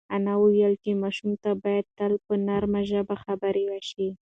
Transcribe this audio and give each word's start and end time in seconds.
انا 0.15 0.33
وویل 0.43 0.73
چې 0.83 0.91
ماشوم 1.03 1.31
ته 1.43 1.51
باید 1.63 1.85
تل 1.97 2.13
په 2.25 2.33
نرمه 2.47 2.81
ژبه 2.89 3.15
خبرې 3.23 3.63
وشي. 3.67 4.07